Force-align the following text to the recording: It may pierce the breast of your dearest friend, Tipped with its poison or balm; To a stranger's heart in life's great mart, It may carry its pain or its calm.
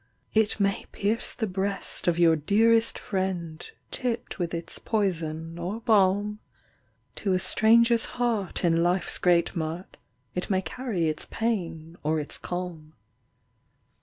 It 0.33 0.59
may 0.59 0.87
pierce 0.91 1.35
the 1.35 1.45
breast 1.45 2.07
of 2.07 2.17
your 2.17 2.35
dearest 2.35 2.97
friend, 2.97 3.63
Tipped 3.91 4.39
with 4.39 4.51
its 4.51 4.79
poison 4.79 5.59
or 5.59 5.79
balm; 5.81 6.39
To 7.17 7.33
a 7.33 7.37
stranger's 7.39 8.05
heart 8.17 8.65
in 8.65 8.81
life's 8.81 9.19
great 9.19 9.55
mart, 9.55 9.97
It 10.33 10.49
may 10.49 10.63
carry 10.63 11.07
its 11.07 11.27
pain 11.29 11.97
or 12.01 12.19
its 12.19 12.39
calm. 12.39 12.95